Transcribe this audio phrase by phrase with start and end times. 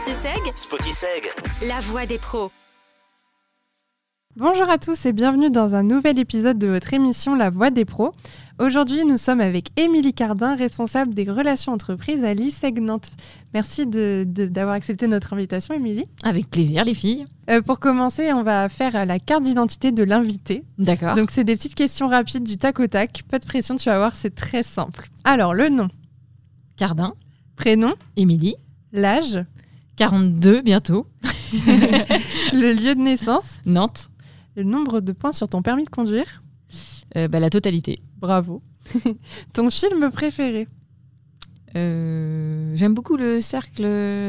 [0.00, 1.30] Spotiseg, Spotiseg.
[1.66, 2.52] la voix des pros.
[4.36, 7.86] Bonjour à tous et bienvenue dans un nouvel épisode de votre émission La Voix des
[7.86, 8.12] pros.
[8.58, 13.10] Aujourd'hui, nous sommes avec Émilie Cardin, responsable des relations entreprises à l'ISEG Nantes.
[13.54, 16.04] Merci de- de- d'avoir accepté notre invitation, Émilie.
[16.22, 17.24] Avec plaisir, les filles.
[17.48, 20.62] Euh, pour commencer, on va faire la carte d'identité de l'invité.
[20.76, 21.14] D'accord.
[21.14, 23.22] Donc, c'est des petites questions rapides du tac au tac.
[23.30, 25.08] Pas de pression, tu vas voir, c'est très simple.
[25.24, 25.88] Alors, le nom,
[26.76, 27.14] Cardin,
[27.56, 28.56] prénom, Émilie,
[28.92, 29.42] l'âge,
[29.96, 31.06] 42 bientôt,
[31.52, 34.10] le lieu de naissance, Nantes,
[34.56, 36.42] le nombre de points sur ton permis de conduire.
[37.16, 37.98] Euh, bah, la totalité.
[38.18, 38.62] Bravo.
[39.52, 40.68] ton film préféré.
[41.76, 43.82] Euh, J'aime beaucoup le cercle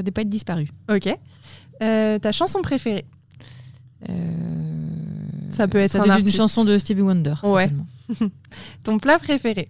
[0.04, 0.70] des poètes disparus.
[0.90, 1.10] Ok.
[1.84, 3.06] Euh, ta chanson préférée.
[5.50, 7.34] Ça peut être ça un une chanson de Stevie Wonder.
[7.44, 7.72] Ouais.
[8.84, 9.70] Ton plat préféré.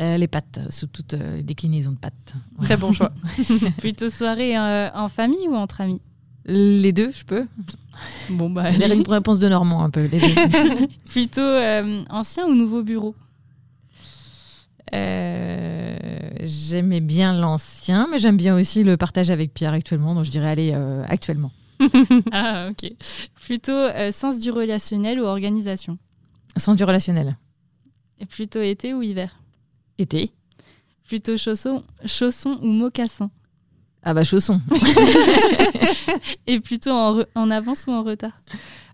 [0.00, 2.34] Euh, les pâtes, sous toutes euh, les déclinaisons de pâtes.
[2.58, 2.66] Ouais.
[2.66, 3.12] Très bon choix.
[3.78, 6.00] Plutôt soirée euh, en famille ou entre amis
[6.44, 7.46] Les deux, je peux.
[8.30, 10.06] Bon bah Les une réponse de Normand un peu.
[10.06, 10.86] Les deux.
[11.10, 13.16] Plutôt euh, ancien ou nouveau bureau
[14.94, 15.96] Euh,
[16.42, 20.48] J'aimais bien l'ancien, mais j'aime bien aussi le partage avec Pierre actuellement, donc je dirais
[20.48, 21.50] aller euh, actuellement.
[22.32, 22.92] Ah ok.
[23.40, 25.98] Plutôt euh, sens du relationnel ou organisation
[26.56, 27.36] Sens du relationnel.
[28.20, 29.40] Et plutôt été ou hiver
[29.98, 30.32] Été.
[31.06, 33.30] Plutôt chaussons, chaussons ou mocassins
[34.02, 34.60] Ah bah chaussons.
[36.46, 38.32] Et plutôt en, re- en avance ou en retard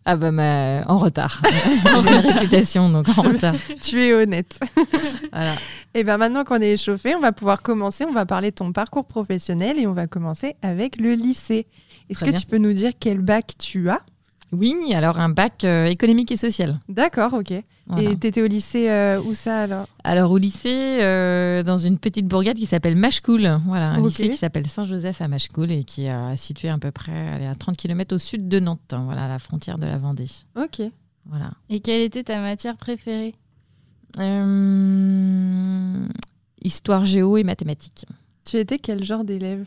[0.04, 1.42] Ah bah ma- en retard.
[2.02, 3.54] J'ai une réputation donc en retard.
[3.82, 4.58] tu es honnête.
[5.32, 5.54] Voilà.
[5.94, 8.04] Et bien maintenant qu'on est échauffé, on va pouvoir commencer.
[8.08, 11.66] On va parler de ton parcours professionnel et on va commencer avec le lycée.
[12.10, 12.38] Est-ce que bien.
[12.38, 14.00] tu peux nous dire quel bac tu as?
[14.52, 16.78] Oui, alors un bac euh, économique et social.
[16.88, 17.52] D'accord, ok.
[17.86, 18.10] Voilà.
[18.10, 19.86] Et tu étais au lycée euh, où ça alors?
[20.04, 23.60] Alors au lycée, euh, dans une petite bourgade qui s'appelle Machecoul.
[23.66, 27.28] Voilà, un lycée qui s'appelle Saint-Joseph à Machecoul et qui est situé à peu près
[27.28, 29.98] allez, à 30 km au sud de Nantes, hein, voilà, à la frontière de la
[29.98, 30.30] Vendée.
[30.56, 30.82] Ok.
[31.26, 31.50] Voilà.
[31.70, 33.34] Et quelle était ta matière préférée?
[34.18, 36.06] Euh,
[36.62, 38.06] histoire géo et mathématiques.
[38.44, 39.66] Tu étais quel genre d'élève?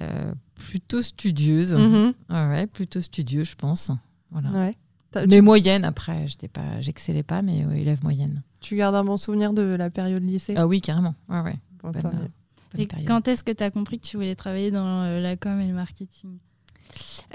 [0.00, 0.32] Euh,
[0.68, 1.74] plutôt studieuse.
[1.74, 2.14] Mhm.
[2.30, 3.90] Ouais, ouais, plutôt studieuse, je pense.
[4.30, 4.50] Voilà.
[4.50, 4.76] Ouais.
[5.14, 8.42] Mais tu, moyenne après, j'étais pas, j'excellais pas, mais ouais, élève moyenne.
[8.60, 10.54] tu gardes un bon souvenir de la période lycée?
[10.56, 11.14] Ah oui, carrément.
[11.28, 11.54] Ouais, ouais.
[11.82, 12.28] Bon, bonne, tant euh,
[12.74, 15.36] bonne Et quand est-ce que tu as compris que tu voulais travailler dans euh, la
[15.36, 16.36] com et le marketing?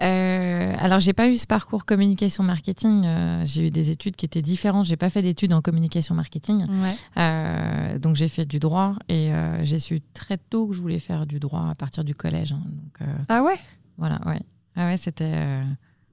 [0.02, 3.04] Euh, alors, j'ai pas eu ce parcours communication marketing.
[3.06, 4.86] euh, j'ai eu des études qui étaient différentes.
[4.86, 6.66] J'ai pas fait d'études en communication marketing.
[6.82, 6.96] Ouais.
[7.18, 11.00] Euh, donc, j'ai fait du droit et euh, j'ai su très tôt que je voulais
[11.00, 12.54] faire du droit à partir du collège.
[12.54, 12.62] hein.
[12.66, 13.60] Donc, Ah ouais?
[13.98, 14.40] Voilà, ouais.
[14.76, 15.34] Ah ouais, c'était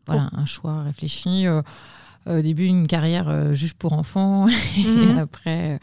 [0.07, 1.47] voilà, un choix réfléchi.
[2.27, 5.03] Au début, une carrière euh, juge pour enfants, Mhm.
[5.17, 5.79] et après,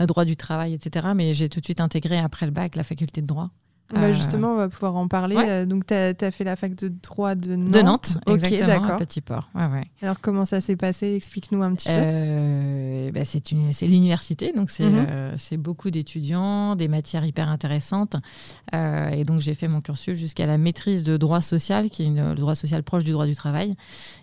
[0.00, 1.08] euh, droit du travail, etc.
[1.14, 3.50] Mais j'ai tout de suite intégré, après le bac, la faculté de droit.
[3.92, 5.36] Bah, Euh, Justement, on va pouvoir en parler.
[5.36, 5.48] ouais.
[5.48, 7.70] Euh, donc, tu as, fait la fac de droit de Nantes.
[7.70, 8.96] De Nantes, exactement, à.
[8.96, 9.48] Petit Port.
[9.54, 9.84] Ouais, ouais.
[10.02, 11.14] Alors, comment ça s'est passé?
[11.14, 11.94] Explique-nous un petit peu.
[11.94, 15.06] Euh, bah, c'est l'université, donc c'est Mhm.
[15.08, 18.16] euh, c'est beaucoup d'étudiants, des matières hyper intéressantes.
[18.74, 22.06] Euh, et donc j'ai fait mon cursus jusqu'à la maîtrise de droit social, qui est
[22.06, 23.76] une- le droit social proche du droit du travail.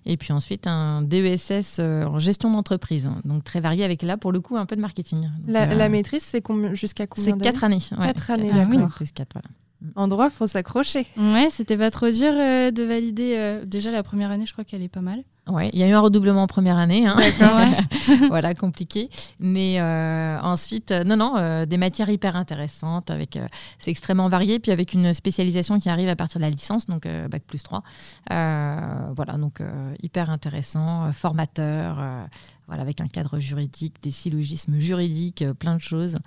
[0.06, 4.41] Et puis ensuite un DESS en gestion d'entreprise, donc très varié avec là pour le
[4.41, 5.22] coup un peu de marketing.
[5.24, 6.44] Donc, La, la maîtrise, c'est
[6.74, 7.44] jusqu'à combien c'est d'années?
[7.44, 7.80] quatre années.
[7.97, 8.07] ouais.
[8.07, 8.90] Quatre années, Quatre d'accord.
[8.95, 9.47] Plus quatre, voilà.
[9.95, 11.05] En droit, faut s'accrocher.
[11.17, 13.35] Ouais, c'était pas trop dur euh, de valider.
[13.38, 15.23] euh, déjà la première année, je crois qu'elle est pas mal.
[15.49, 17.05] Ouais, il y a eu un redoublement en première année.
[17.05, 17.17] hein.
[17.17, 18.27] D'accord, ouais.
[18.29, 19.09] voilà, compliqué.
[19.41, 23.09] Mais euh, ensuite, euh, non, non, euh, des matières hyper intéressantes.
[23.11, 23.45] Avec, euh,
[23.77, 24.59] c'est extrêmement varié.
[24.59, 27.61] Puis avec une spécialisation qui arrive à partir de la licence, donc euh, bac plus
[27.61, 27.83] 3.
[28.31, 28.77] Euh,
[29.15, 31.97] voilà, donc euh, hyper intéressant, euh, formateur.
[32.00, 32.23] euh,
[32.67, 36.17] voilà, avec un cadre juridique, des syllogismes juridiques, euh, plein de choses.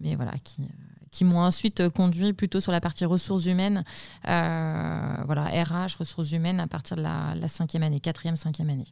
[0.00, 0.62] Mais voilà, qui.
[1.14, 3.84] Qui m'ont ensuite euh, conduit plutôt sur la partie ressources humaines,
[4.28, 8.88] euh, voilà, RH, ressources humaines, à partir de la, la cinquième année, quatrième, cinquième année.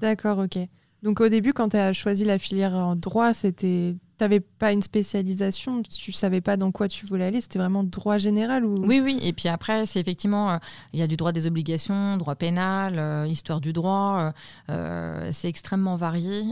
[0.00, 0.58] D'accord, ok.
[1.02, 3.94] Donc, au début, quand tu as choisi la filière en droit, c'était.
[4.18, 8.16] T'avais pas une spécialisation, tu savais pas dans quoi tu voulais aller, c'était vraiment droit
[8.16, 8.74] général ou?
[8.86, 9.18] Oui, oui.
[9.22, 10.56] Et puis après, c'est effectivement, euh,
[10.94, 14.32] il y a du droit des obligations, droit pénal, euh, histoire du droit.
[14.70, 16.44] euh, c'est extrêmement varié.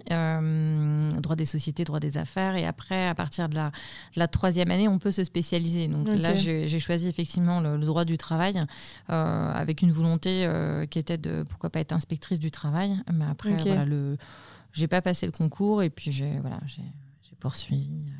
[1.22, 2.54] droit des sociétés, droit des affaires.
[2.56, 5.88] Et après, à partir de la, de la troisième année, on peut se spécialiser.
[5.88, 8.60] Donc là, j'ai choisi effectivement le, le droit du travail
[9.08, 10.46] avec une volonté
[10.90, 12.94] qui était de pourquoi pas être inspectrice du travail.
[13.12, 13.66] Mais après, Ok.
[13.66, 14.16] voilà, le,
[14.72, 16.82] j'ai pas passé le concours et puis j'ai voilà, j'ai
[17.44, 18.10] poursuivi euh,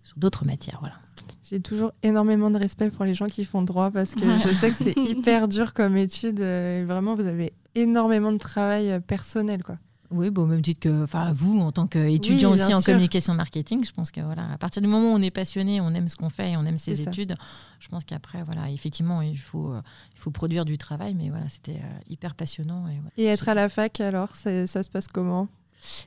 [0.00, 0.78] sur d'autres matières.
[0.78, 0.94] Voilà.
[1.42, 4.70] J'ai toujours énormément de respect pour les gens qui font droit parce que je sais
[4.70, 6.40] que c'est hyper dur comme étude.
[6.40, 9.76] euh, et vraiment, vous avez énormément de travail euh, personnel, quoi.
[10.12, 12.92] Oui, bon, au même titre que enfin, vous, en tant qu'étudiant Oui, aussi en sûr.
[12.92, 15.90] communication marketing, je pense que voilà, à partir du moment où on est passionné, on
[15.94, 17.34] aime ce qu'on fait et on aime ses études,
[17.80, 19.80] je pense qu'après, voilà, effectivement, il faut, euh,
[20.14, 22.88] il faut produire du travail, mais voilà, c'était euh, hyper passionnant.
[22.88, 23.10] Et, voilà.
[23.18, 25.48] Et être à la fac, alors, ça se passe comment?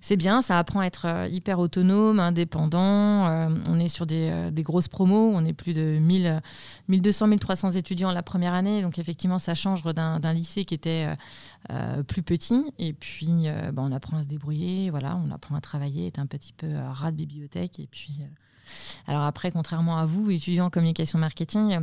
[0.02, 3.28] C'est bien, ça apprend à être euh, hyper autonome, indépendant.
[3.28, 6.40] euh, on est sur des, euh, des grosses promos, on est plus de 1000, euh,
[6.88, 8.82] 1200, 1300 étudiants la première année.
[8.82, 11.08] Donc effectivement, ça change d'un lycée qui était
[12.08, 12.74] plus petit.
[12.78, 16.26] Et puis, bah, on apprend à se débrouiller, voilà, on apprend à travailler, être un
[16.26, 17.80] petit peu rat de bibliothèque.
[17.80, 18.22] Et puis,
[19.08, 21.80] alors après, contrairement à vous, étudiants en communication marketing,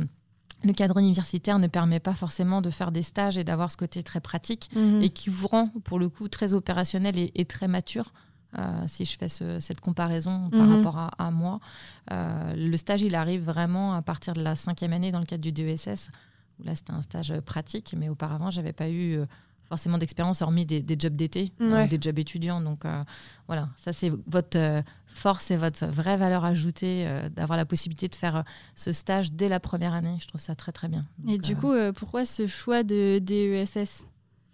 [0.63, 4.03] le cadre universitaire ne permet pas forcément de faire des stages et d'avoir ce côté
[4.03, 5.01] très pratique Mhm.
[5.01, 8.13] et qui vous rend pour le coup très opérationnel et, et très mature.
[8.59, 10.75] euh, si je fais ce- cette comparaison par Mhm.
[10.75, 11.61] rapport à, à moi,
[12.11, 15.41] Euh, le stage il arrive vraiment à partir de la cinquième année dans le cadre
[15.41, 16.09] du DESS.
[16.65, 19.25] Là c'était un stage pratique, mais auparavant j'avais pas eu euh,
[19.71, 21.85] forcément d'expérience hormis des, des jobs d'été, Ouais.
[21.85, 22.59] ou des jobs étudiants.
[22.59, 23.03] Donc euh,
[23.47, 28.09] voilà, ça c'est votre euh, force et votre vraie valeur ajoutée euh, d'avoir la possibilité
[28.09, 28.43] de faire
[28.75, 30.17] ce stage dès la première année.
[30.19, 31.05] Je trouve ça très très bien.
[31.25, 34.05] Et du coup, pourquoi ce choix de DESS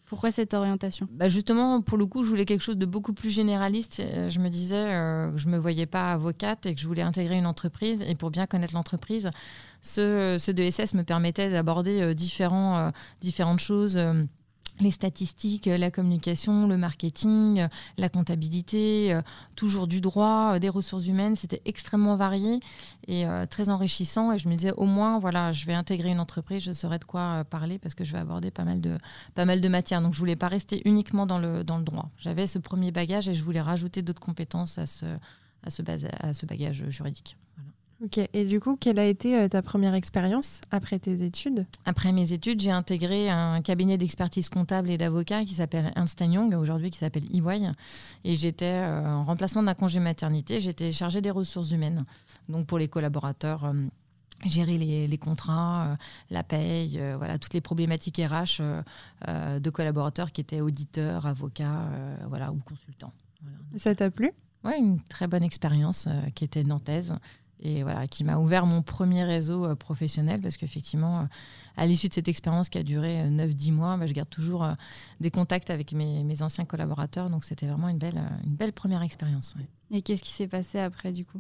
[0.08, 1.08] Pourquoi cette orientation?
[1.12, 4.02] Bah justement, pour le coup, je voulais quelque chose de beaucoup plus généraliste.
[4.30, 7.38] Je me disais euh, que je me voyais pas avocate et que je voulais intégrer
[7.38, 8.04] une entreprise.
[8.08, 9.30] Et pour bien connaître l'entreprise,
[9.82, 12.90] ce, ce DSS me permettait d'aborder euh, différents, euh,
[13.22, 14.00] différentes choses.
[14.80, 19.22] Les statistiques, euh, la communication, le marketing, euh, la comptabilité, euh,
[19.56, 21.36] toujours du droit, des ressources humaines.
[21.36, 22.60] C'était extrêmement varié
[23.08, 24.34] et très enrichissant.
[24.34, 27.06] Et je me disais, au moins, voilà, je vais intégrer une entreprise, je saurai de
[27.06, 28.98] quoi parler parce que je vais aborder pas mal de,
[29.34, 30.02] pas mal de matières.
[30.02, 32.10] Donc, je voulais pas rester uniquement dans le, dans le droit.
[32.18, 35.06] J'avais ce premier bagage et je voulais rajouter d'autres compétences à ce,
[35.64, 35.82] à ce,
[36.20, 37.38] à ce bagage juridique.
[38.04, 38.20] Ok.
[38.34, 41.66] Et du coup, quelle a été euh, ta première expérience après tes études?
[41.86, 46.54] Après mes études, j'ai intégré un cabinet d'expertise comptable et d'avocat qui s'appelle Ernst Young,
[46.54, 47.72] aujourd'hui qui s'appelle EY.
[48.24, 50.62] Et j'étais euh, en remplacement d'un congé maternité.
[50.62, 52.06] J'étais chargée des ressources humaines.
[52.50, 53.66] Donc, pour les collaborateurs.
[53.66, 53.74] euh,
[54.46, 55.96] gérer les, les contrats, euh,
[56.30, 61.90] la paye, euh, voilà, toutes les problématiques RH euh, de collaborateurs qui étaient auditeurs, avocats
[62.28, 63.12] voilà, ou consultants.
[63.42, 63.58] Voilà.
[63.78, 64.32] Ça t'a plu?
[64.64, 67.16] Ouais, une très bonne expérience qui était nantaise
[67.62, 71.24] et voilà, qui m'a ouvert mon premier réseau euh, professionnel parce qu'effectivement, euh,
[71.78, 74.64] à l'issue de cette expérience qui a duré euh, 9-10 mois, bah, je garde toujours
[74.64, 74.74] euh,
[75.22, 77.30] des contacts avec mes, anciens collaborateurs.
[77.30, 79.56] Donc c'était vraiment une belle, euh, une belle première expérience.
[79.92, 81.40] Et qu'est-ce qui s'est passé après, du coup?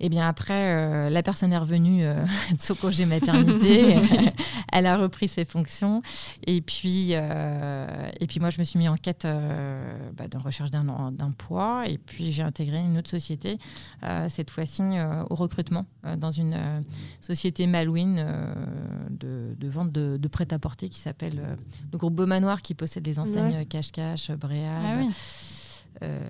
[0.00, 3.96] Et bien après, euh, la personne est revenue euh, de son congé maternité,
[4.72, 6.02] elle a repris ses fonctions,
[6.46, 10.70] et puis, euh, et puis moi je me suis mis en quête bah, de recherche
[10.70, 13.58] d'un d'emploi, et puis j'ai intégré une autre société,
[14.28, 14.82] cette fois-ci
[15.30, 15.84] au recrutement,
[16.16, 16.56] dans une
[17.20, 18.24] société Malouine
[19.10, 21.56] de, de vente de, de prêt-à-porter qui s'appelle
[21.92, 23.64] le groupe Beaumanoir qui possède les enseignes Ouais.
[23.66, 25.10] Cache-Cache, Bréal, Ah oui.
[26.02, 26.20] Euh,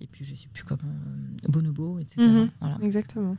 [0.00, 2.22] et puis je sais plus comment, euh, Bonobo, etc.
[2.26, 2.50] Mhm.
[2.60, 2.78] Voilà.
[2.82, 3.36] Exactement.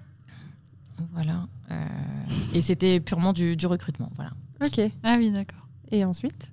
[1.14, 1.48] Voilà.
[1.72, 1.86] Euh,
[2.54, 4.12] et c'était purement du, du recrutement.
[4.16, 4.32] Voilà.
[4.64, 4.80] Ok.
[5.04, 5.68] Ah oui, d'accord.
[5.92, 6.52] Et ensuite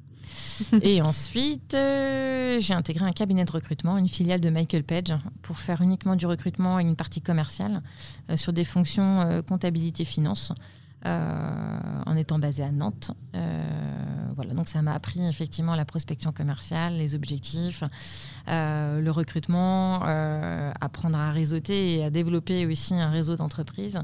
[0.82, 5.12] et ensuite, euh, j'ai intégré un cabinet de recrutement, une filiale de Michael Page,
[5.42, 7.82] pour faire uniquement du recrutement et une partie commerciale
[8.30, 10.52] euh, sur des fonctions euh, comptabilité finance.
[10.52, 10.54] euh,
[11.04, 13.12] en étant basé à Nantes.
[13.34, 13.62] Euh,
[14.36, 17.84] voilà, donc ça m'a appris effectivement la prospection commerciale, les objectifs,
[18.48, 23.98] euh, le recrutement, euh, apprendre à réseauter et à développer aussi un réseau d'entreprises.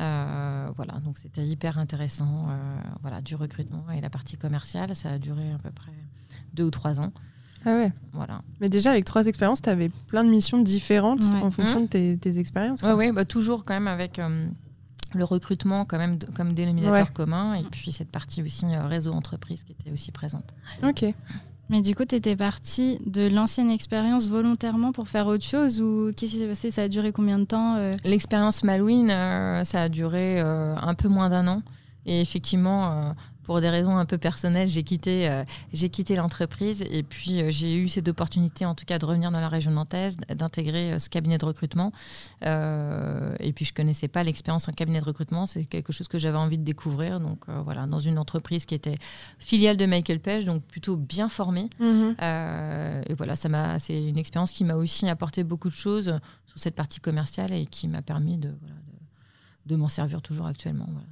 [0.00, 2.48] Euh, voilà, donc c'était hyper intéressant.
[2.50, 2.52] euh,
[3.02, 5.92] voilà, du recrutement et la partie commerciale, ça a duré à peu près
[6.54, 7.12] deux ou trois ans.
[7.64, 7.92] Ah ouais.
[8.12, 8.42] Voilà.
[8.60, 11.42] Mais déjà, avec trois expériences, tu avais plein de missions différentes Ouais.
[11.42, 11.86] en fonction Mhm.
[11.86, 12.82] de tes, tes expériences.
[12.82, 14.48] Ouais, ouais, bah, toujours quand même avec euh,
[15.16, 17.12] le recrutement quand même comme dénominateur Ouais.
[17.12, 20.44] commun et puis cette partie aussi euh, réseau entreprise qui était aussi présente.
[20.82, 21.04] Ok.
[21.68, 26.12] Mais du coup, tu étais partie de l'ancienne expérience volontairement pour faire autre chose ou
[26.16, 26.70] qu'est-ce qui s'est passé?
[26.70, 27.94] Ça a duré combien de temps euh?
[28.04, 31.62] L'expérience Malouine, euh, ça a duré euh, un peu moins d'un an.
[32.08, 33.12] Et effectivement, euh,
[33.46, 36.82] pour des raisons un peu personnelles, j'ai quitté, euh, j'ai quitté l'entreprise.
[36.90, 39.70] Et puis, euh, j'ai eu cette opportunité, en tout cas, de revenir dans la région
[39.70, 41.92] nantaise, d'intégrer euh, ce cabinet de recrutement.
[42.42, 45.46] Et puis, je connaissais pas l'expérience en cabinet de recrutement.
[45.46, 47.20] C'est quelque chose que j'avais envie de découvrir.
[47.20, 48.98] Donc, voilà, dans une entreprise qui était
[49.38, 51.70] filiale de Michael Page, donc plutôt bien formée.
[51.78, 52.16] Mhm.
[53.08, 56.58] Et voilà, ça m'a, c'est une expérience qui m'a aussi apporté beaucoup de choses sur
[56.58, 60.86] cette partie commerciale et qui m'a permis de, voilà, de, de m'en servir toujours actuellement.
[60.88, 61.06] Voilà,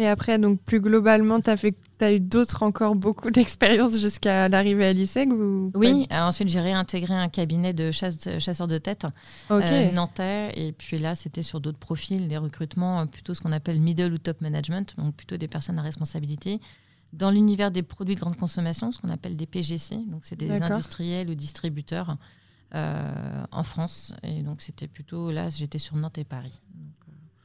[0.00, 4.92] Et après, donc plus globalement, tu as, eu d'autres encore beaucoup d'expériences jusqu'à l'arrivée à
[4.94, 9.06] l'ISEG ou Oui, euh, ensuite j'ai réintégré un cabinet de chasse, chasseurs de tête
[9.50, 10.52] euh, nantais.
[10.56, 14.14] Et puis là, c'était sur d'autres profils, des recrutements, euh, plutôt ce qu'on appelle middle
[14.14, 16.62] ou top management, donc plutôt des personnes à responsabilité.
[17.12, 20.62] Dans l'univers des produits de grande consommation, ce qu'on appelle des PGC, donc c'est des
[20.62, 22.16] industriels ou distributeurs
[22.72, 24.14] en France.
[24.22, 26.58] Et donc, c'était plutôt là, j'étais sur Nantes et Paris.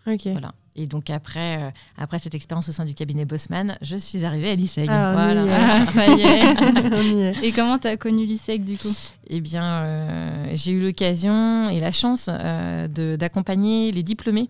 [0.08, 0.28] Ok.
[0.28, 0.54] Voilà.
[0.76, 4.50] Et donc après, euh, après cette expérience au sein du cabinet Bosman, je suis arrivée
[4.50, 4.88] à l'ISEG.
[4.90, 5.46] Ah, voilà.
[5.50, 7.44] Ah, ça y est.
[7.44, 8.94] Et comment tu as connu l'ISEC du coup?
[9.28, 14.50] Eh bien, euh, j'ai eu l'occasion et la chance euh, d'accompagner les diplômés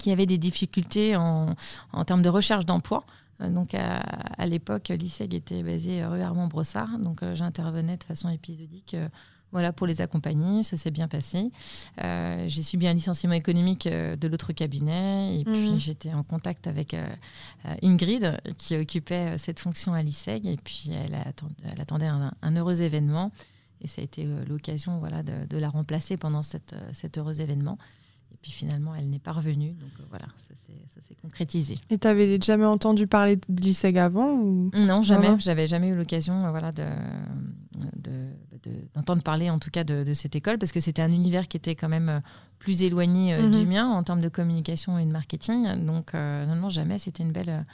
[0.00, 1.54] qui avaient des difficultés en,
[1.92, 3.04] en termes de recherche d'emploi.
[3.40, 3.98] Donc à,
[4.38, 6.98] à l'époque, l'ISEG était basé rue Armand-Brossard.
[6.98, 8.96] Donc euh, j'intervenais de façon épisodique
[9.54, 10.62] voilà, pour les accompagner.
[10.64, 11.50] Ça s'est bien passé.
[12.02, 15.38] Euh, j'ai subi un licenciement économique euh, de l'autre cabinet.
[15.40, 15.78] Et puis Mhm.
[15.78, 17.06] j'étais en contact avec euh,
[17.82, 20.44] Ingrid qui occupait cette fonction à l'ISEG.
[20.46, 23.30] Et puis elle, atten- elle attendait un, un heureux événement.
[23.80, 27.78] Et ça a été l'occasion voilà, de, de la remplacer pendant cette, cet heureux événement.
[28.44, 29.70] Et puis finalement, elle n'est pas revenue.
[29.70, 30.54] Donc euh, voilà, ça
[31.00, 31.78] s'est- concrétisé.
[31.88, 34.70] Et t'avais jamais entendu parler de l'ISEG avant ou...
[34.74, 35.34] Non, jamais.
[35.40, 36.84] J'avais jamais eu l'occasion euh, voilà, de,
[37.96, 38.28] de-
[38.62, 41.56] de- d'entendre parler en tout cas de, cette école parce que c'était un univers qui
[41.56, 42.20] était quand même euh,
[42.58, 43.50] plus éloigné Mhm.
[43.50, 45.86] du mien en termes de communication et de marketing.
[45.86, 46.98] Donc non, non, jamais.
[46.98, 47.64] C'était une belle,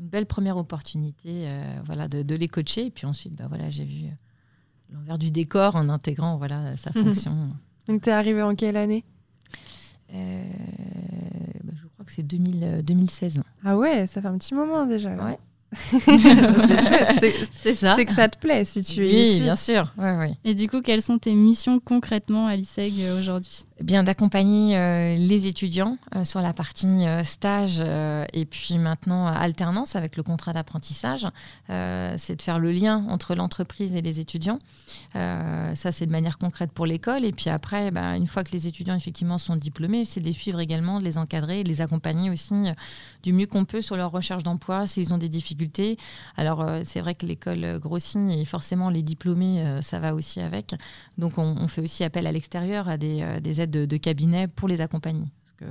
[0.00, 1.46] une belle première opportunité
[1.84, 2.86] voilà, de, les coacher.
[2.86, 4.06] Et puis ensuite, bah, voilà, j'ai vu
[4.90, 7.04] l'envers du décor en intégrant voilà, sa Mhm.
[7.04, 7.50] fonction.
[7.88, 9.04] Donc t'es arrivé en quelle année?
[10.12, 13.42] Bah, je crois que c'est 2000, euh, 2016.
[13.64, 15.14] Ah ouais, ça fait un petit moment déjà.
[15.14, 15.24] là.
[15.24, 15.38] Ouais.
[15.76, 17.16] c'est chouette.
[17.20, 17.94] C'est- C'est ça.
[17.96, 19.42] C'est que ça te plaît si tu es oui, ici.
[19.42, 19.92] bien sûr.
[19.98, 20.30] Ouais, ouais.
[20.44, 23.66] Et du coup, quelles sont tes missions concrètement à l'ISEG euh, aujourd'hui?
[23.82, 27.80] Bien d'accompagner euh, les étudiants euh, sur la partie euh, stage
[28.32, 31.26] et puis maintenant alternance avec le contrat d'apprentissage.
[31.68, 34.58] C'est de faire le lien entre l'entreprise et les étudiants.
[35.14, 37.24] Ça, c'est de manière concrète pour l'école.
[37.24, 40.32] Et puis après, bah, une fois que les étudiants effectivement sont diplômés, c'est de les
[40.32, 42.54] suivre également, de les encadrer, de les accompagner aussi
[43.22, 45.96] du mieux qu'on peut sur leur recherche d'emploi s'ils ont des difficultés.
[46.36, 50.74] Alors c'est vrai que l'école grossit et forcément les diplômés, ça va aussi avec.
[51.18, 54.68] Donc on, fait aussi appel à l'extérieur, à des, des aides de, de cabinet pour
[54.68, 55.26] les accompagner.
[55.42, 55.64] Parce que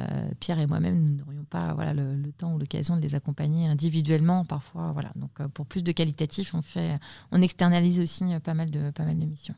[0.00, 3.14] euh, Pierre et moi-même, nous n'aurions pas voilà, le, le temps ou l'occasion de les
[3.14, 4.90] accompagner individuellement parfois.
[4.92, 5.10] Voilà.
[5.14, 6.98] Donc euh, pour plus de qualitatif, on, fait,
[7.30, 9.54] on externalise aussi euh, pas mal de, pas mal de missions.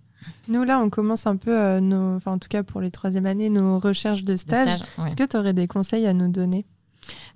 [0.49, 2.19] Nous là, on commence un peu, euh, nos...
[2.27, 4.77] en tout cas pour les troisième années, nos recherches de De stage.
[4.77, 5.07] stage, ouais.
[5.07, 6.67] Est-ce que tu aurais des conseils à nous donner?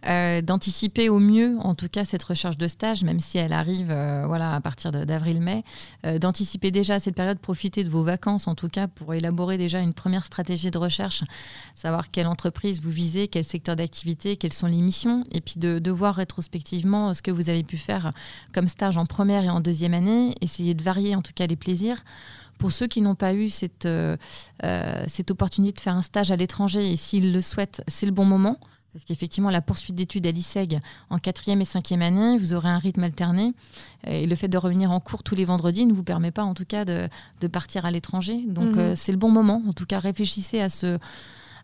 [0.07, 3.91] Euh, d'anticiper au mieux, en tout cas, cette recherche de stage, même si elle arrive
[3.91, 5.63] euh, voilà, à partir d'avril-mai,
[6.07, 9.81] euh, d'anticiper déjà cette période, profiter de vos vacances, en tout cas, pour élaborer déjà
[9.81, 11.23] une première stratégie de recherche,
[11.75, 15.91] savoir quelle entreprise vous visez, quel secteur d'activité, quelles sont les missions, et puis de,
[15.91, 18.13] voir rétrospectivement ce que vous avez pu faire
[18.55, 21.57] comme stage en première et en deuxième année, essayer de varier en tout cas les
[21.57, 22.05] plaisirs.
[22.61, 23.89] Pour ceux qui n'ont pas eu cette,
[25.09, 28.25] cette opportunité de faire un stage à l'étranger, et s'ils le souhaitent, c'est le bon
[28.25, 28.57] moment.
[28.93, 30.81] Parce qu'effectivement, la poursuite d'études à l'ISEG
[31.11, 33.53] en quatrième et cinquième année, vous aurez un rythme alterné.
[34.05, 36.55] Et le fait de revenir en cours tous les vendredis ne vous permet pas, en
[36.55, 37.09] tout cas, de,
[37.41, 38.43] de partir à l'étranger.
[38.49, 38.79] Donc, Mhm.
[38.79, 39.63] euh, c'est le bon moment.
[39.69, 40.99] En tout cas, réfléchissez à ce,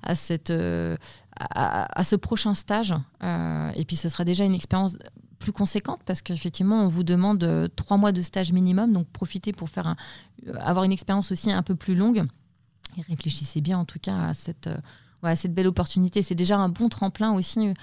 [0.04, 0.96] à cette, euh,
[1.40, 2.94] à, à ce prochain stage.
[3.24, 4.96] Euh, et puis, ce sera déjà une expérience
[5.40, 8.92] plus conséquente parce qu'effectivement, on vous demande trois mois de stage minimum.
[8.92, 9.96] Donc, profitez pour faire un-
[10.60, 12.24] avoir une expérience aussi un peu plus longue.
[12.98, 14.70] Et réfléchissez bien, en tout cas, à cette,
[15.26, 16.22] ouais, cette belle opportunité.
[16.22, 17.74] C'est déjà un bon tremplin aussi euh,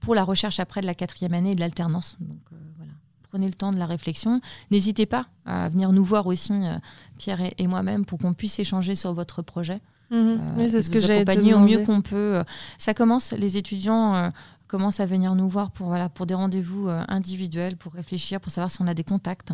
[0.00, 2.16] pour la recherche après de la quatrième année et de l'alternance.
[2.20, 2.92] Donc, euh, voilà.
[3.30, 4.40] Prenez le temps de la réflexion.
[4.70, 6.78] N'hésitez pas à venir nous voir aussi, euh,
[7.18, 9.80] Pierre et, et moi-même, pour qu'on puisse échanger sur votre projet.
[10.12, 12.42] Euh, Oui, c'est ce vous que accompagner au mieux qu'on peut.
[12.78, 14.30] Ça commence, les étudiants
[14.66, 18.50] commencent à venir nous voir pour, voilà, pour des rendez-vous euh, individuels, pour réfléchir, pour
[18.50, 19.52] savoir si on a des contacts,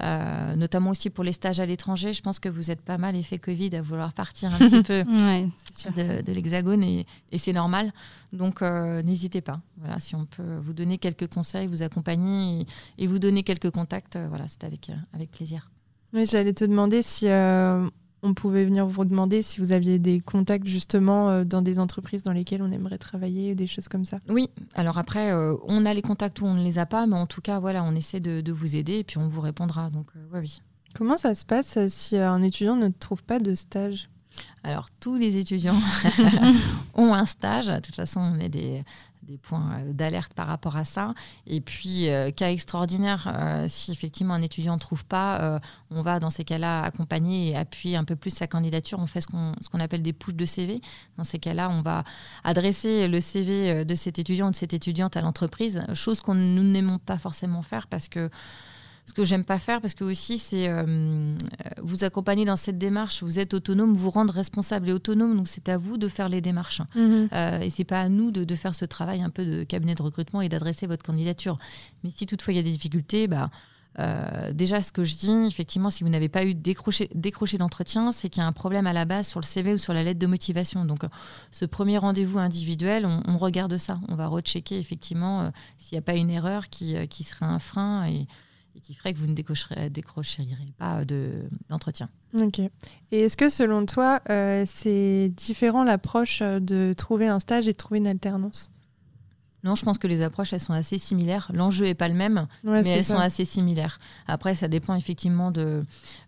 [0.00, 2.12] Euh, notamment aussi pour les stages à l'étranger.
[2.12, 5.02] Je pense que vous êtes pas mal effet Covid à vouloir partir un petit peu
[5.08, 5.46] Ouais,
[5.96, 7.92] de, de l'Hexagone et, et c'est normal.
[8.32, 9.60] Donc euh, n'hésitez pas.
[9.78, 12.62] Voilà, si on peut vous donner quelques conseils, vous accompagner
[12.98, 15.70] et, et vous donner quelques contacts, euh, voilà, c'est avec, euh, avec plaisir.
[16.12, 17.88] Oui, j'allais te demander si euh,
[18.24, 22.22] on pouvait venir vous demander si vous aviez des contacts justement euh, dans des entreprises
[22.22, 24.18] dans lesquelles on aimerait travailler, des choses comme ça.
[24.28, 27.16] Oui, alors après, euh, on a les contacts ou on ne les a pas, mais
[27.16, 29.90] en tout cas, voilà, on essaie de, de vous aider et puis on vous répondra.
[29.90, 30.62] Donc, euh, ouais, oui.
[30.94, 34.08] Comment ça se passe si un étudiant ne trouve pas de stage?
[34.62, 35.78] Alors, tous les étudiants
[36.94, 37.66] ont un stage.
[37.66, 38.82] De toute façon, on a des,
[39.26, 41.14] des points euh, d'alerte par rapport à ça.
[41.46, 46.20] Et puis, euh, cas extraordinaire, euh, si effectivement un étudiant ne trouve pas, on va
[46.20, 48.98] dans ces cas-là accompagner et appuyer un peu plus sa candidature.
[48.98, 50.80] On fait ce qu'on appelle des push de CV.
[51.16, 52.04] Dans ces cas-là, on va
[52.42, 56.62] adresser le CV de cet étudiant ou de cette étudiante à l'entreprise, chose qu'on nous
[56.62, 58.30] n'aimons pas forcément faire parce que
[59.06, 61.34] ce que j'aime pas faire parce que aussi c'est euh, euh,
[61.82, 65.68] vous accompagner dans cette démarche vous êtes autonome vous rendre responsable et autonome donc c'est
[65.68, 68.74] à vous de faire les démarches euh, et c'est pas à nous de, de faire
[68.74, 71.58] ce travail un peu de cabinet de recrutement et d'adresser votre candidature
[72.02, 73.50] mais si toutefois il y a des difficultés bah
[74.00, 78.10] Euh, déjà, ce que je dis, effectivement, si vous n'avez pas eu décroché, décroché d'entretien,
[78.10, 80.02] c'est qu'il y a un problème à la base sur le CV ou sur la
[80.02, 80.84] lettre de motivation.
[80.84, 81.02] Donc,
[81.52, 84.00] ce premier rendez-vous individuel, on, regarde ça.
[84.08, 88.06] On va rechecker effectivement s'il n'y a pas une erreur qui, qui serait un frein
[88.06, 88.26] et,
[88.82, 91.04] qui ferait que vous ne décrocheriez pas
[91.68, 92.08] d'entretien.
[92.40, 92.58] ok.
[92.58, 92.70] Et
[93.20, 94.20] est-ce que selon toi,
[94.66, 98.70] c'est différent l'approche de trouver un stage et de trouver une alternance?
[99.64, 101.50] Non, je pense que les approches, elles sont assez similaires.
[101.54, 103.98] L'enjeu n'est pas le même, mais elles sont assez similaires.
[104.26, 105.82] Après, ça dépend effectivement de,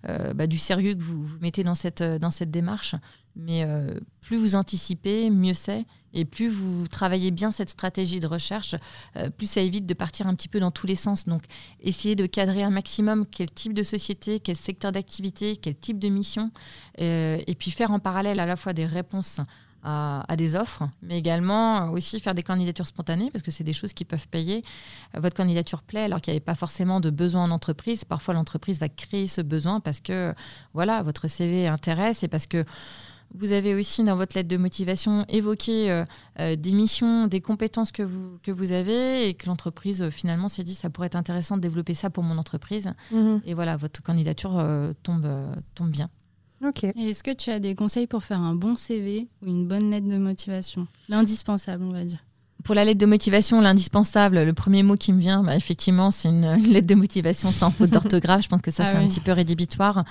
[0.08, 2.94] euh, bah, du sérieux que vous, vous, mettez dans cette, euh, dans cette démarche.
[3.36, 5.84] Mais euh, plus vous anticipez, mieux c'est.
[6.14, 8.74] Et plus vous travaillez bien cette stratégie de recherche,
[9.36, 11.26] plus ça évite de partir un petit peu dans tous les sens.
[11.26, 11.42] Donc,
[11.80, 16.08] essayez de cadrer un maximum quel type de société, quel secteur d'activité, quel type de
[16.08, 16.50] mission.
[16.96, 19.40] et puis faire en parallèle à la fois des réponses
[19.86, 23.92] à, des offres, mais également aussi faire des candidatures spontanées, parce que c'est des choses
[23.92, 24.62] qui peuvent payer.
[25.14, 28.04] Votre candidature plaît alors qu'il n'y avait pas forcément de besoin en entreprise.
[28.04, 30.34] Parfois, l'entreprise va créer ce besoin parce que
[30.74, 32.64] voilà, votre CV intéresse et parce que
[33.34, 36.04] vous avez aussi dans votre lettre de motivation évoqué euh,
[36.40, 40.48] euh, des missions, des compétences que vous, que vous avez et que l'entreprise euh, finalement
[40.48, 42.92] s'est dit ça pourrait être intéressant de développer ça pour mon entreprise.
[43.12, 43.42] Mhm.
[43.44, 44.62] Et voilà, votre candidature
[45.02, 45.28] tombe,
[45.74, 46.08] tombe bien.
[46.96, 50.08] Est-ce que tu as des conseils pour faire un bon CV ou une bonne lettre
[50.08, 50.86] de motivation?
[51.08, 52.24] L'indispensable, on va dire.
[52.64, 56.28] Pour la lettre de motivation, l'indispensable, le premier mot qui me vient, bah, effectivement, c'est
[56.28, 58.42] une, lettre de motivation sans faute d'orthographe.
[58.42, 60.04] Je pense que ça, ah c'est un petit peu rédhibitoire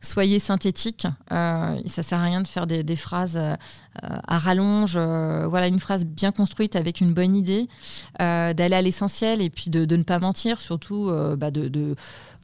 [0.00, 1.06] soyez synthétique.
[1.32, 3.56] Euh, ça sert à rien de faire des, phrases euh,
[3.98, 4.94] à rallonge.
[4.96, 7.68] Euh, voilà, une phrase bien construite avec une bonne idée,
[8.20, 11.50] euh, d'aller à l'essentiel et puis de, ne pas mentir, surtout bah,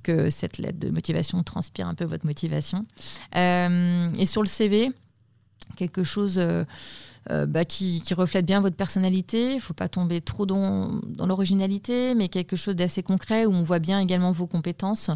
[0.03, 2.85] que cette lettre de motivation transpire un peu votre motivation.
[3.35, 4.91] Et sur le CV,
[5.77, 6.41] quelque chose
[7.31, 9.53] euh, euh, bah, qui, reflète bien votre personnalité.
[9.53, 13.63] Il ne faut pas tomber trop dans, l'originalité, mais quelque chose d'assez concret où on
[13.63, 15.11] voit bien également vos compétences,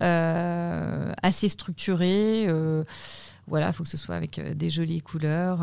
[0.00, 2.48] assez structurées.
[3.46, 5.60] voilà, il faut que ce soit avec des jolies couleurs.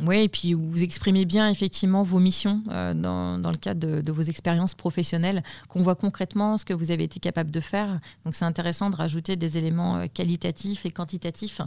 [0.00, 4.12] Oui, et puis vous exprimez bien effectivement vos missions euh, dans, dans, le cadre de,
[4.12, 7.98] vos expériences professionnelles, qu'on voit concrètement ce que vous avez été capable de faire.
[8.24, 11.60] Donc c'est intéressant de rajouter des éléments euh, qualitatifs et quantitatifs,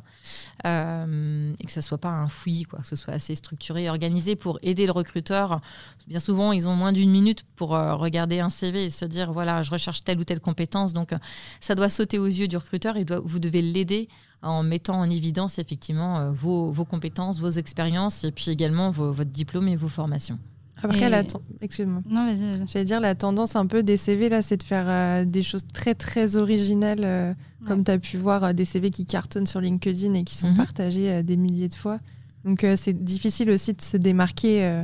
[0.66, 3.90] euh, et que ce soit pas un fouillis, quoi, que ce soit assez structuré et
[3.90, 5.60] organisé pour aider le recruteur.
[6.08, 9.62] Bien souvent, ils ont moins d'une minute pour regarder un CV et se dire, voilà,
[9.64, 10.94] je recherche telle ou telle compétence.
[10.94, 11.12] Donc
[11.60, 14.08] ça doit sauter aux yeux du recruteur et doit, vous devez l'aider
[14.42, 19.30] en mettant en évidence effectivement euh, vos, vos compétences, vos expériences et puis également votre
[19.30, 20.40] diplôme et vos formations.
[20.84, 21.24] Après, la
[21.62, 22.02] excuse-moi.
[22.10, 22.68] Non, vas-y.
[22.68, 25.62] J'allais dire la tendance un peu des CV là, c'est de faire euh, des choses
[25.72, 27.34] très très originales, euh,
[27.68, 30.58] comme tu as pu voir des CV qui cartonnent sur LinkedIn et qui sont mhm.
[30.58, 32.00] partagés des milliers de fois.
[32.46, 34.82] Donc c'est difficile aussi de se démarquer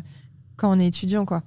[0.56, 1.42] quand on est étudiant, quoi.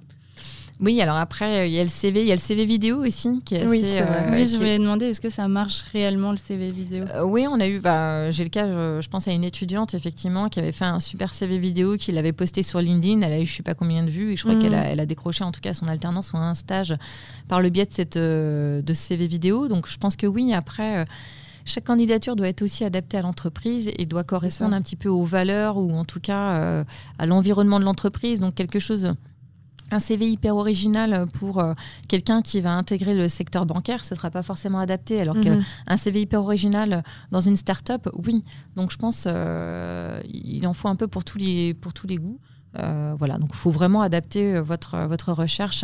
[0.81, 3.39] Oui, alors après, il y a le CV, il y a le CV vidéo aussi
[3.45, 4.01] qui est oui, assez.
[4.01, 7.05] Euh, oui, je voulais demander, est-ce que ça marche réellement le CV vidéo?
[7.13, 7.79] Euh, Oui, on a eu.
[7.79, 11.35] Bah, J'ai le cas, je, pense à une étudiante effectivement qui avait fait un super
[11.35, 13.21] CV vidéo, qui l'avait posté sur LinkedIn.
[13.21, 14.99] Elle a eu je sais pas combien de vues et je crois qu'elle a, elle
[14.99, 16.95] a, décroché en tout cas son alternance ou un stage
[17.47, 19.67] par le biais de cette euh, de CV vidéo.
[19.67, 20.51] Donc je pense que oui.
[20.51, 21.05] Après
[21.63, 25.25] chaque candidature doit être aussi adaptée à l'entreprise et doit correspondre un petit peu aux
[25.25, 26.83] valeurs ou en tout cas
[27.19, 28.39] à l'environnement de l'entreprise.
[28.39, 29.13] Donc quelque chose
[29.91, 31.73] un CV hyper original pour euh,
[32.07, 35.19] quelqu'un qui va intégrer le secteur bancaire, ce ne sera pas forcément adapté.
[35.19, 35.63] Alors mhm.
[35.87, 38.43] qu'un CV hyper original dans une start-up, oui.
[38.75, 42.07] Donc je pense qu'il euh, il en faut un peu pour tous les, pour tous
[42.07, 42.39] les goûts.
[42.79, 45.83] Euh, voilà, donc il faut vraiment adapter votre, votre recherche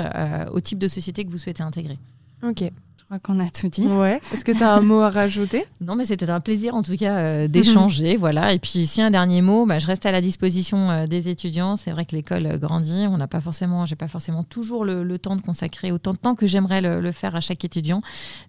[0.52, 2.00] au type de société que vous souhaitez intégrer.
[2.44, 2.72] Ok
[3.08, 3.88] crois qu'on a tout dit.
[3.88, 4.20] Ouais.
[4.34, 5.66] Est-ce que tu as un mot à rajouter?
[5.80, 8.18] Non, mais c'était un plaisir en tout cas euh, d'échanger.
[8.18, 8.54] voilà.
[8.54, 11.78] Et puis, si un dernier mot, bah, je reste à la disposition euh, des étudiants.
[11.78, 13.06] C'est vrai que l'école euh, grandit.
[13.08, 16.36] On n'a pas forcément, j'ai pas forcément toujours le, temps de consacrer autant de temps
[16.36, 18.02] que j'aimerais le, faire à chaque étudiant.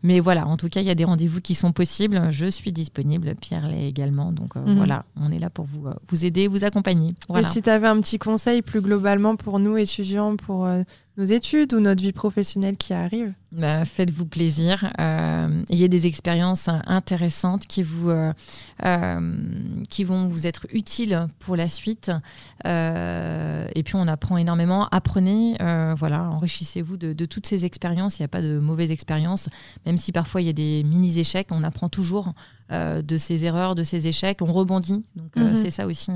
[0.03, 2.21] Mais voilà, en tout cas, il y a des rendez-vous qui sont possibles.
[2.33, 3.35] Je suis disponible.
[3.41, 4.33] Pierre l'est également.
[4.33, 4.75] Donc mhm.
[4.75, 7.15] voilà, on est là pour vous, vous aider, vous accompagner.
[7.37, 10.69] Et si tu avais un petit conseil plus globalement pour nous étudiants, pour
[11.19, 14.93] nos études ou notre vie professionnelle qui arrive bah, Faites-vous plaisir.
[15.01, 18.33] Euh, ayez des expériences intéressantes qui, vous, euh,
[18.85, 22.13] euh, qui vont vous être utiles pour la suite.
[22.65, 24.87] et puis, on apprend énormément.
[24.93, 25.57] Apprenez,
[25.99, 28.19] voilà, enrichissez-vous de, toutes ces expériences.
[28.19, 29.49] Il n'y a pas de mauvaises expériences.
[29.87, 32.33] Même si parfois il y a des mini-échecs, on apprend toujours
[32.71, 34.41] de ces erreurs, de ces échecs.
[34.41, 35.05] On rebondit.
[35.17, 35.57] Donc, mhm.
[35.57, 36.13] c'est ça aussi.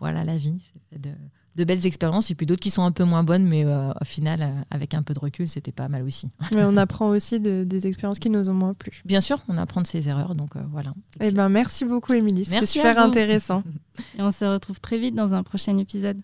[0.00, 0.60] voilà, la vie.
[0.90, 1.10] C'est de
[1.56, 4.04] de belles expériences et puis d'autres qui sont un peu moins bonnes, mais euh, au
[4.04, 6.30] final, euh, avec un peu de recul, c'était pas mal aussi.
[6.52, 9.02] Mais on apprend aussi des expériences qui nous ont moins plu.
[9.04, 10.92] Bien sûr, on apprend de ses erreurs, donc euh, voilà.
[11.20, 12.44] Eh ben, merci beaucoup, Émilie.
[12.44, 13.62] C'était super intéressant.
[14.18, 16.20] et on se retrouve très vite dans un prochain épisode.